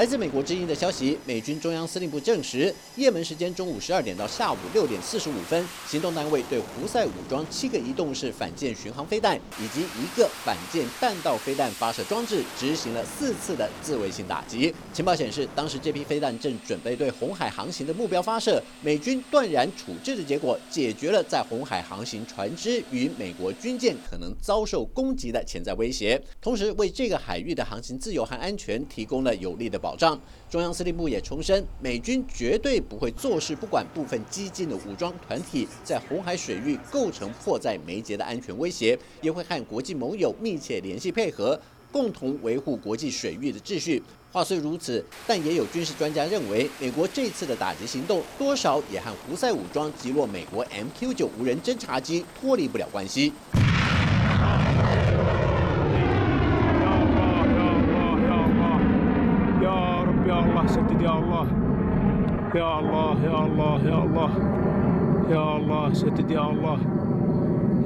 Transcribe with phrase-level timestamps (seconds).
[0.00, 14.74] 来自美国之音的消息，美军中央司令部证实，也门时间中午十二点到下午六点四十五分，行动单位对胡塞武装七个移动式反舰巡航飞弹以及一个反舰弹道飞弹发射装置执行了四次的自卫性打击。
[14.90, 29.89] 情报显示，当时这批飞弹正准备对红海航行的目标发射，美军断然处置的结果，解决了在红海航行船只与美国军舰可能遭受攻击的潜在威胁，同时为这个海域的航行自由和安全提供了有力的保。
[29.90, 30.16] 保障。
[30.48, 44.00] 中央司令部也重申，美军绝对不会坐视不管部分激进的武装团体在红海水域构成迫在眉睫的安全威胁，也会和国际盟友密切联系配合，共同维护国际水域的秩序。
[44.30, 53.32] 话虽如此，但也有军事专家认为，美国这次的打击行动多少也和胡塞武装击落美国 MQ9 无人侦察机脱离不了关系。
[62.54, 64.30] يا الله يا الله يا الله
[65.30, 66.78] يا الله سدد يا الله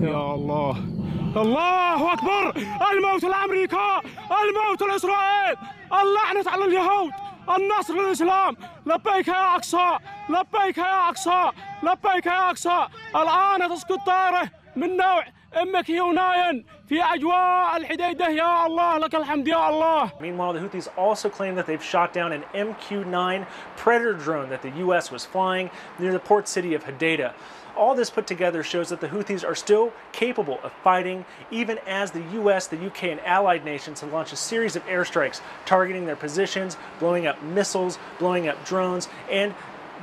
[0.03, 0.77] يا الله.
[1.37, 2.55] الله أكبر
[2.93, 4.01] الموت لأمريكا
[4.45, 5.57] الموت لإسرائيل
[5.93, 7.13] اللعنة على اليهود
[7.57, 8.57] النصر للإسلام.
[8.87, 9.99] لبيك يا أقصى
[10.29, 11.51] لبيك يا أقصى
[11.83, 12.87] لبيك يا أقصى.
[13.17, 15.25] الآن تسقط طائره من نوع
[15.62, 20.12] امك يوناين في اجواء الحديده يا الله لك الحمد يا الله.
[20.22, 24.72] Meanwhile, the Houthis also claim that they've shot down an MQ-9 Predator drone that the
[24.86, 25.12] U.S.
[25.12, 27.34] was flying near the port city of Hodeidah.
[27.78, 32.12] All this put together shows that the Houthis are still capable of fighting, even as
[32.12, 36.18] the US, the UK, and allied nations have launched a series of airstrikes targeting their
[36.18, 39.54] positions, blowing up missiles, blowing up drones, and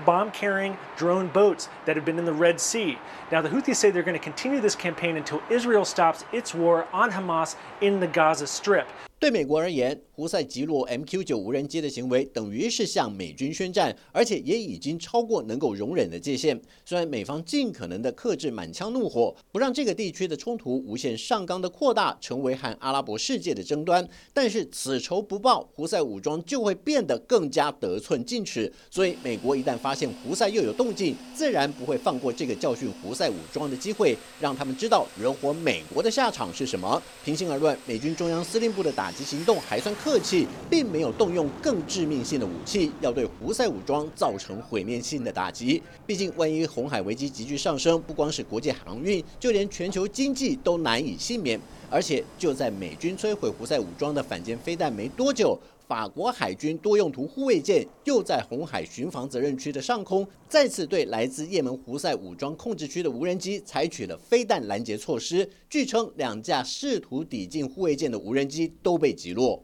[0.05, 2.99] bomb carrying drone boats that have been in the Red Sea.
[3.33, 6.87] Now, the Houthis say they're going to continue this campaign until Israel stops its war
[6.93, 8.87] on Hamas in the Gaza Strip.
[9.19, 16.62] 对美国而言， 胡塞击落 MQ9 无人机的行为等于是向美军宣战，而且也已经超过能够容忍的界限。
[16.86, 28.72] 虽然美方尽可能的克制满腔怒火，不让这个地区的冲突无限上纲的扩大，成为和阿拉伯世界的争端，但是此仇不报，胡塞武装就会变得更加得寸进尺。
[28.92, 37.02] 所以，美国一旦发现胡塞又有动静，自然不会放过这个教训胡塞武装的机会，让他们知道惹火美国的下场是什么。
[37.26, 39.12] 平心而论，美军中央司令部的打。
[39.12, 45.82] 击行动还算克客气，并没有动用更致命性的武器，要对胡塞武装造成毁灭性的打击。
[46.06, 51.58] 毕竟，万一红海危机急剧上升，不光是国际航运，就连全球经济都难以幸免。
[51.90, 55.58] 而且，就在美军摧毁胡塞武装的反舰飞弹没多久。
[55.88, 65.50] 法国海军多用途护卫舰又在红海巡防责任区的上空再次对来自也门胡塞武装控制区的无人机采取了飞弹拦截措施。
[65.70, 69.62] 据称，两架试图抵近护卫舰的无人机都被击落。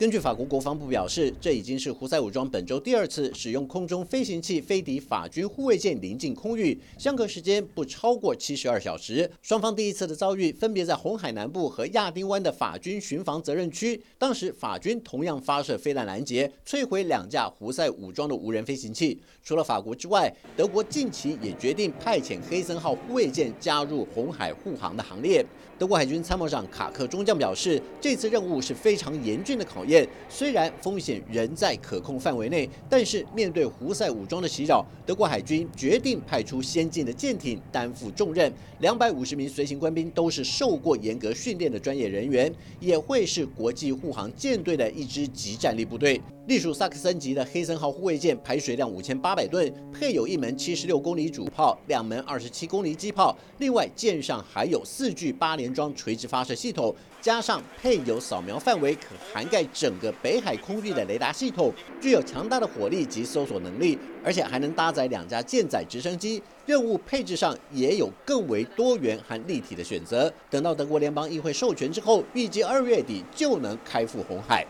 [0.00, 9.30] 根据法国国防部表示，这已经是胡塞武装本周第二次使用空中飞行器飞抵法军护卫舰临近空域，相隔时间不超过七十二小时。
[9.42, 19.20] 双方第一次的遭遇分别在红海南部和亚丁湾的法军巡防责任区，当时法军同样发射飞弹拦截，摧毁两架胡塞武装的无人飞行器。
[19.44, 25.44] 除了法国之外，德国近期也决定派遣黑森号护卫舰加入红海护航的行列。
[25.78, 29.89] 德国海军参谋长卡克中将表示，这次任务是非常严峻的考验。
[30.28, 38.52] 虽然风险仍在可控范围内，但是面对胡塞武装的袭扰，德国海军决定派出先进的舰艇担负重任。
[38.80, 46.20] 两百五十名随行官兵都是受过严格训练的专业人员，也会是国际护航舰队的一支集战力部队。
[46.46, 66.42] 隶属萨克森级的黑森号护卫舰排水量五千八百吨，配有一门七十六公里主炮、两门二十七公里机炮，另外舰上还有四具八连装垂直发射系统，加上配有扫描范围可涵盖整个北海空域的雷达系统，具有强大的火力及搜索能力，而且还能搭载两架舰载直升机。
[66.66, 70.32] 任务配置上也有更为多元和立体的选择。
[70.48, 74.64] 等到德国联邦议会授权之后，预计二月底就能开赴红海。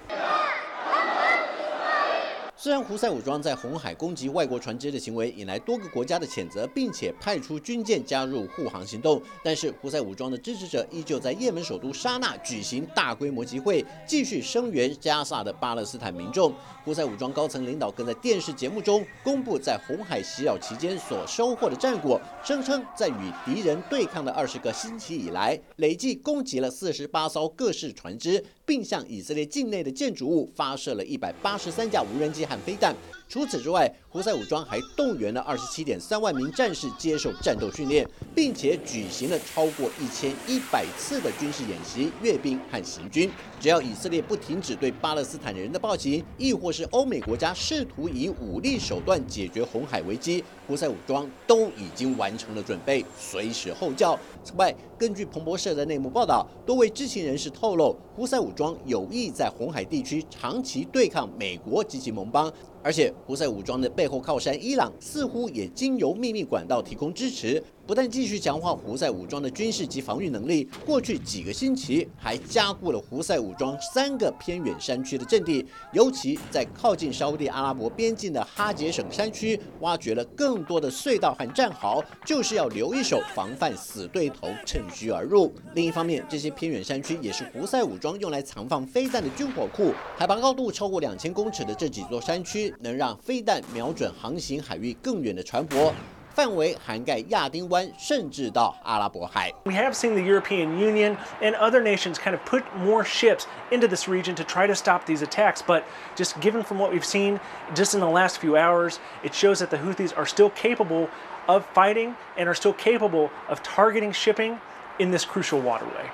[2.63, 16.53] 虽然胡塞武装在红海攻击外国船只的行为引来多个国家的谴责，并且派出军舰加入护航行动，但是胡塞武装的支持者依旧在也门首都沙那举行大规模集会，继续声援加萨的巴勒斯坦民众。
[16.85, 32.47] 胡塞武装高层领导更在电视节目中公布在红海袭扰期间所收获的战果，声称在与敌人对抗的二十个星期以来，累计攻击了四十八艘各式船只，并向以色列境内的建筑物发射了一百八十三架无人机。
[32.51, 32.93] 和飞弹。
[33.31, 38.05] 除此之外，胡塞武装还动员了二十七点三万名战士接受战斗训练，
[38.35, 43.31] 并且举行了超过一千一百次的军事演习、阅兵和行军。
[43.61, 54.19] 只要以色列不停止对巴勒斯坦人的暴行，亦或是欧美国家试图以武力手段解决红海危机，胡塞武装都已经完成了准备，随时候叫。
[54.43, 62.53] 此外，根据彭博社的内幕报道，多位知情人士透露，胡塞武装有意在红海地区长期对抗美国及其盟邦。
[62.83, 67.63] 而且，胡塞武装的背后靠山伊朗似乎也经由秘密管道提供支持。
[67.91, 85.53] 不但继续强化胡塞武装的军事及防御能力，过去几个星期还加固了胡塞武装三个偏远山区的阵地，尤其在靠近沙地阿拉伯边境的哈杰省山区，挖掘了更多的隧道和战壕，就是要留一手，防范死对头趁虚而入。
[85.75, 95.93] 另一方面，这些偏远山区也是胡塞武装用来藏放飞弹的军火库，海拔高度超过两千公尺的这几座山区，能让飞弹瞄准航行海域更远的船舶。
[96.34, 99.54] 范围涵盖亚丁湾，甚至到阿拉伯海。
[99.64, 104.10] We have seen the European Union and other nations kind of put more ships into this
[104.10, 105.84] region to try to stop these attacks, but
[106.18, 107.40] just given from what we've seen
[107.74, 111.08] just in the last few hours, it shows that the Houthis are still capable
[111.48, 114.60] of fighting and are still capable of targeting shipping
[115.00, 116.12] in this crucial waterway.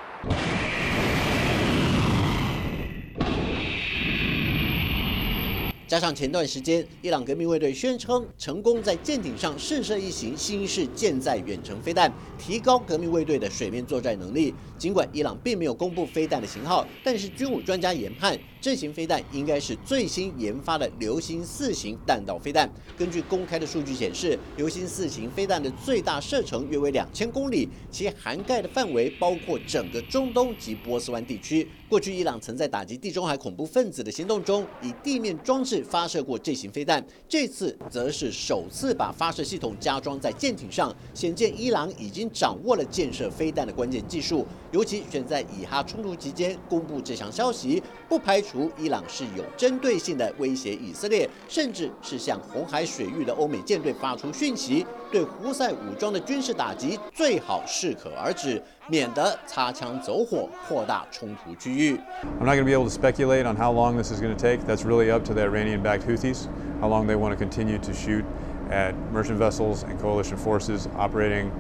[5.88, 14.52] 加上前段时间，伊朗革命卫队宣称成功在舰艇上试射一型新式舰载远程飞弹，提高革命卫队的水面作战能力。
[14.76, 22.68] 尽管伊朗并没有公布飞弹的型号，但是军武专家研判，这型飞弹应该是最新研发的流星四型弹道飞弹。
[22.98, 31.68] 根据公开的数据显示，流星四型飞弹的最大射程约为两千公里，其涵盖的范围包括整个中东及波斯湾地区。
[31.88, 37.06] 过去，伊朗曾在打击地中海恐怖分子的行动中，以地面装置发射过这型飞弹。
[37.28, 44.44] 这次则是首次把发射系统加装在舰艇上，显见伊朗已经掌握了建设飞弹的关键技术。
[44.72, 58.62] 尤其选在以哈冲突期间公布这项消息，不排除伊朗是有针对性的威胁以色列，甚至是向红海水域的欧美舰队发出讯息，对胡塞武装的军事打击最好适可而止。
[58.88, 61.98] 免得擦枪走火，扩大冲突区域。
[62.40, 64.64] I'm not going to be able to speculate on how long this is going to take.
[64.64, 66.46] That's really up to the Iranian-backed Houthis,
[66.80, 68.24] how long they want to continue to shoot
[68.70, 71.50] at merchant vessels and coalition forces operating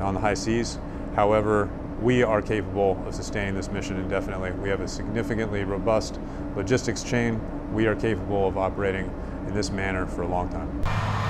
[0.00, 0.78] on the high seas.
[1.14, 1.68] However,
[2.00, 4.52] we are capable of sustaining this mission indefinitely.
[4.52, 6.18] We have a significantly robust
[6.56, 7.40] logistics chain.
[7.72, 9.10] We are capable of operating
[9.46, 11.23] in this manner for a long time.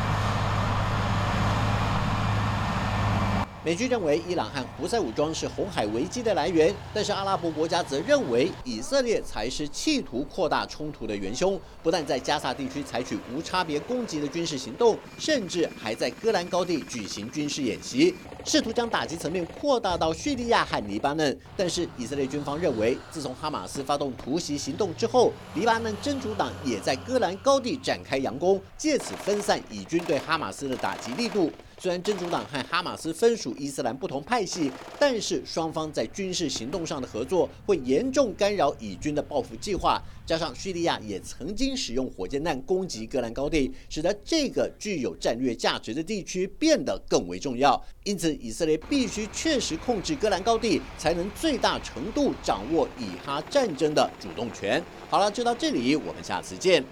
[3.65, 11.59] 美军认为伊朗和胡塞武装是红海危机的来源，但是阿拉伯国家则认为以色列才是企图扩大冲突的元凶。
[11.83, 18.15] 不但在加萨地区采取无差别攻击的军事行动，甚至还在戈兰高地举行军事演习，
[18.45, 21.35] 试图将打击层面扩大到叙利亚和黎巴嫩。
[21.57, 31.51] 但是以色列军方认为，自从哈马斯发动突袭行动之后，黎巴嫩真主党也在戈兰高地展开佯攻，借此分散以军对哈马斯的打击力度。
[31.85, 40.03] 虽然真主党和哈马斯分属伊斯兰不同派系，但是双方在军事行动上的合作会严重干扰以军的报复计划。
[40.25, 47.79] 加上叙利亚也曾经使用火箭弹攻击戈兰高地，使得这个具有战略价值的地区变得更为重要。
[48.05, 54.83] 因此，以色列必须确实控制戈兰高地，才能最大程度掌握以哈战争的主动权。
[55.11, 56.83] 好了，就到这里，我们下次见。